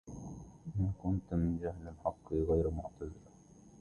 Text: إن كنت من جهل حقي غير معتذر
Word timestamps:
إن 0.79 0.91
كنت 1.03 1.33
من 1.33 1.57
جهل 1.57 1.93
حقي 2.05 2.35
غير 2.43 2.69
معتذر 2.69 3.31